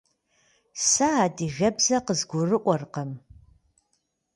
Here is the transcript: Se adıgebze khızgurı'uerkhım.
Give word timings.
Se 0.89 1.07
adıgebze 1.25 1.97
khızgurı'uerkhım. 2.05 3.11